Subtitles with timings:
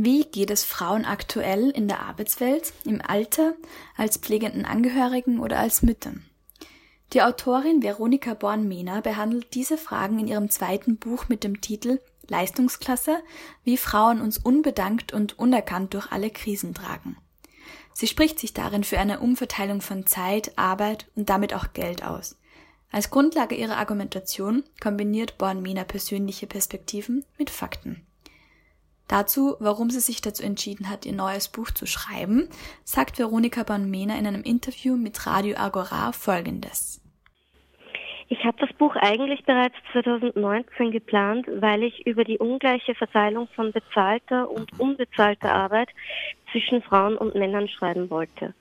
[0.00, 3.54] Wie geht es Frauen aktuell in der Arbeitswelt, im Alter,
[3.96, 6.24] als pflegenden Angehörigen oder als Müttern?
[7.14, 13.18] Die Autorin Veronika Born-Mehner behandelt diese Fragen in ihrem zweiten Buch mit dem Titel Leistungsklasse,
[13.64, 17.16] wie Frauen uns unbedankt und unerkannt durch alle Krisen tragen.
[17.92, 22.36] Sie spricht sich darin für eine Umverteilung von Zeit, Arbeit und damit auch Geld aus.
[22.92, 28.06] Als Grundlage ihrer Argumentation kombiniert Born-Mehner persönliche Perspektiven mit Fakten.
[29.08, 32.48] Dazu, warum sie sich dazu entschieden hat, ihr neues Buch zu schreiben,
[32.84, 37.00] sagt Veronika Bonmena in einem Interview mit Radio Agora Folgendes.
[38.30, 43.72] Ich habe das Buch eigentlich bereits 2019 geplant, weil ich über die ungleiche Verteilung von
[43.72, 45.88] bezahlter und unbezahlter Arbeit
[46.52, 48.52] zwischen Frauen und Männern schreiben wollte.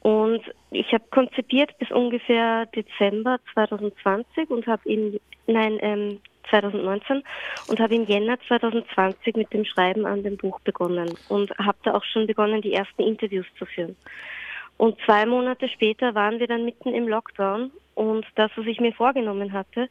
[0.00, 6.20] Und ich habe konzipiert bis ungefähr Dezember 2020 und habe ihn, nein, ähm,
[6.50, 7.22] 2019
[7.66, 11.94] und habe im Jänner 2020 mit dem Schreiben an dem Buch begonnen und habe da
[11.94, 13.96] auch schon begonnen, die ersten Interviews zu führen.
[14.76, 18.92] Und zwei Monate später waren wir dann mitten im Lockdown und das, was ich mir
[18.92, 19.88] vorgenommen hatte,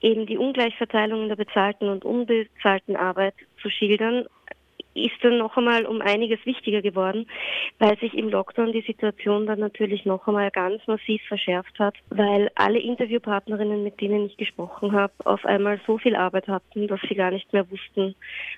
[0.00, 4.26] eben die Ungleichverteilung in der bezahlten und unbezahlten Arbeit zu schildern,
[4.94, 7.26] ist dann noch einmal um einiges wichtiger geworden,
[7.78, 12.50] weil sich im Lockdown die Situation dann natürlich noch einmal ganz massiv verschärft hat, weil
[12.54, 17.14] alle Interviewpartnerinnen, mit denen ich gesprochen habe, auf einmal so viel Arbeit hatten, dass sie
[17.14, 18.14] gar nicht mehr wussten,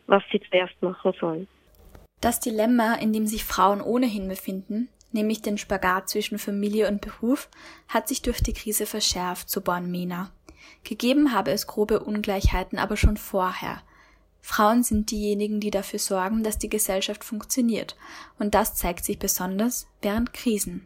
[0.07, 1.49] was sie zuerst machen sollen.
[2.21, 7.51] Das Dilemma, in dem sich Frauen ohnehin befinden, nämlich den Spagat zwischen Familie und Beruf,
[7.89, 10.31] hat sich durch die Krise verschärft, so Born-Mena.
[10.85, 13.83] Gegeben habe es grobe Ungleichheiten aber schon vorher–
[14.43, 17.97] Frauen sind diejenigen, die dafür sorgen, dass die Gesellschaft funktioniert,
[18.39, 20.85] und das zeigt sich besonders während Krisen.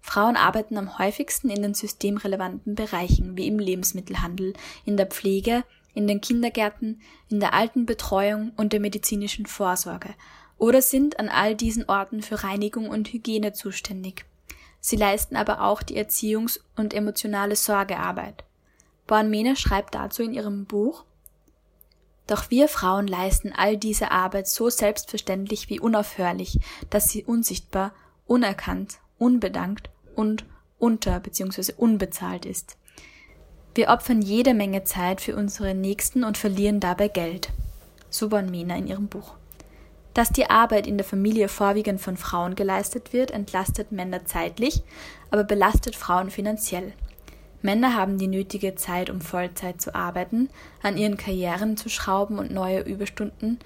[0.00, 4.52] Frauen arbeiten am häufigsten in den systemrelevanten Bereichen wie im Lebensmittelhandel,
[4.84, 10.14] in der Pflege, in den Kindergärten, in der Altenbetreuung und der medizinischen Vorsorge
[10.58, 14.26] oder sind an all diesen Orten für Reinigung und Hygiene zuständig.
[14.80, 18.44] Sie leisten aber auch die Erziehungs- und emotionale Sorgearbeit.
[19.06, 21.04] Born-Mene schreibt dazu in ihrem Buch
[22.26, 26.60] doch wir Frauen leisten all diese Arbeit so selbstverständlich wie unaufhörlich,
[26.90, 27.92] dass sie unsichtbar,
[28.26, 30.44] unerkannt, unbedankt und
[30.78, 31.72] unter bzw.
[31.76, 32.76] unbezahlt ist.
[33.74, 37.50] Wir opfern jede Menge Zeit für unsere Nächsten und verlieren dabei Geld.
[38.10, 39.34] So Mena in ihrem Buch.
[40.12, 44.82] Dass die Arbeit in der Familie vorwiegend von Frauen geleistet wird, entlastet Männer zeitlich,
[45.30, 46.92] aber belastet Frauen finanziell.
[47.62, 50.50] Männer haben die nötige Zeit, um Vollzeit zu arbeiten,
[50.82, 53.58] an ihren Karrieren zu schrauben und neue Überstunden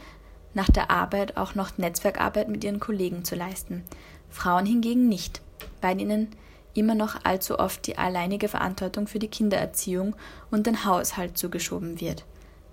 [0.55, 3.85] nach der Arbeit auch noch Netzwerkarbeit mit ihren Kollegen zu leisten.
[4.31, 5.43] Frauen hingegen nicht,
[5.81, 6.29] weil ihnen
[6.75, 10.15] immer noch allzu oft die alleinige Verantwortung für die Kindererziehung
[10.51, 12.25] und den Haushalt zugeschoben wird.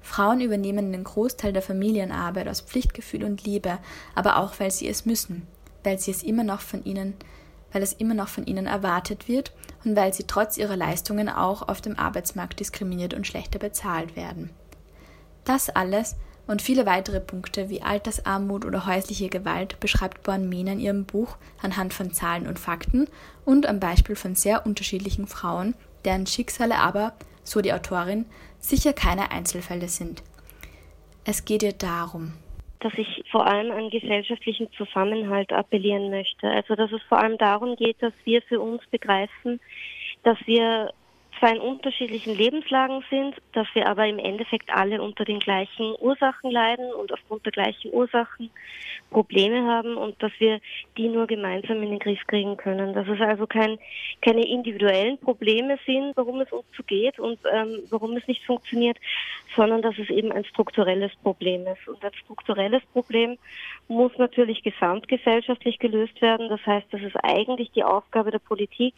[0.02, 3.80] Frauen übernehmen den Großteil der Familienarbeit aus Pflichtgefühl und Liebe,
[4.16, 5.48] aber auch weil sie es müssen,
[5.84, 7.14] weil sie es immer noch von ihnen
[7.74, 9.52] weil es immer noch von ihnen erwartet wird
[9.84, 14.52] und weil sie trotz ihrer Leistungen auch auf dem Arbeitsmarkt diskriminiert und schlechter bezahlt werden.
[15.44, 16.16] Das alles
[16.48, 21.94] und viele weitere Punkte wie Altersarmut oder häusliche Gewalt beschreibt Born-Mena in ihrem Buch anhand
[21.94, 23.08] von Zahlen und Fakten
[23.46, 25.74] und am Beispiel von sehr unterschiedlichen Frauen,
[26.06, 27.14] deren Schicksale aber,
[27.44, 28.26] so die Autorin,
[28.60, 30.22] sicher keine Einzelfälle sind.
[31.26, 32.34] Es geht ihr darum,
[32.84, 36.48] dass ich vor allem an gesellschaftlichen Zusammenhalt appellieren möchte.
[36.48, 39.60] Also dass es vor allem darum geht, dass wir für uns begreifen,
[40.24, 40.92] dass wir
[41.40, 46.52] zwar in unterschiedlichen Lebenslagen sind, dass wir aber im Endeffekt alle unter den gleichen Ursachen
[46.52, 48.50] leiden und aufgrund der gleichen Ursachen
[49.10, 50.60] Probleme haben und dass wir
[50.98, 52.94] die nur gemeinsam in den Griff kriegen können.
[52.94, 53.78] Dass es also kein,
[54.22, 58.98] keine individuellen Probleme sind, warum es uns so geht und ähm, warum es nicht funktioniert,
[59.56, 61.88] sondern dass es eben ein strukturelles Problem ist.
[61.88, 63.38] Und ein strukturelles Problem
[63.88, 66.50] muss natürlich gesamtgesellschaftlich gelöst werden.
[66.50, 68.96] Das heißt, das ist eigentlich die Aufgabe der Politik,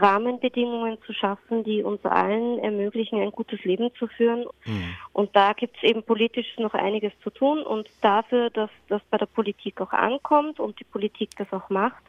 [0.00, 4.46] Rahmenbedingungen zu schaffen, die uns allen ermöglichen, ein gutes Leben zu führen.
[4.64, 4.96] Mhm.
[5.12, 7.62] Und da gibt es eben politisch noch einiges zu tun.
[7.62, 12.02] Und dafür, dass das bei der Politik auch ankommt und die Politik das auch macht,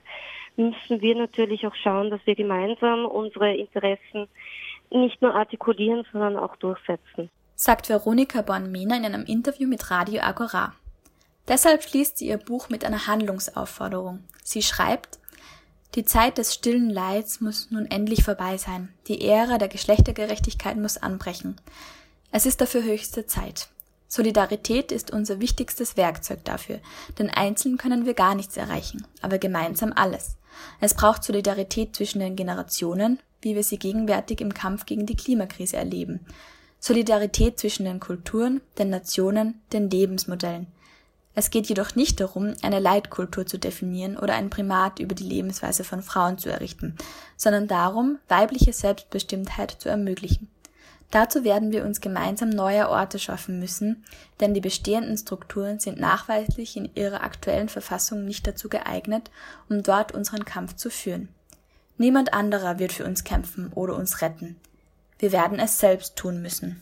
[0.55, 4.27] müssen wir natürlich auch schauen, dass wir gemeinsam unsere Interessen
[4.91, 7.29] nicht nur artikulieren, sondern auch durchsetzen.
[7.55, 10.73] Sagt Veronika Born-Mehner in einem Interview mit Radio Agora.
[11.47, 14.23] Deshalb schließt sie ihr Buch mit einer Handlungsaufforderung.
[14.43, 15.19] Sie schreibt,
[15.95, 18.89] die Zeit des stillen Leids muss nun endlich vorbei sein.
[19.07, 21.59] Die Ära der Geschlechtergerechtigkeit muss anbrechen.
[22.31, 23.69] Es ist dafür höchste Zeit.
[24.07, 26.79] Solidarität ist unser wichtigstes Werkzeug dafür,
[27.17, 30.35] denn einzeln können wir gar nichts erreichen, aber gemeinsam alles.
[30.79, 35.77] Es braucht Solidarität zwischen den Generationen, wie wir sie gegenwärtig im Kampf gegen die Klimakrise
[35.77, 36.25] erleben.
[36.79, 40.67] Solidarität zwischen den Kulturen, den Nationen, den Lebensmodellen.
[41.35, 45.83] Es geht jedoch nicht darum, eine Leitkultur zu definieren oder ein Primat über die Lebensweise
[45.83, 46.95] von Frauen zu errichten,
[47.37, 50.49] sondern darum, weibliche Selbstbestimmtheit zu ermöglichen.
[51.11, 54.03] Dazu werden wir uns gemeinsam neue Orte schaffen müssen,
[54.39, 59.31] denn die bestehenden Strukturen sind nachweislich in ihrer aktuellen Verfassung nicht dazu geeignet,
[59.69, 61.29] um dort unseren Kampf zu führen.
[61.97, 64.55] Niemand anderer wird für uns kämpfen oder uns retten.
[65.17, 66.81] Wir werden es selbst tun müssen.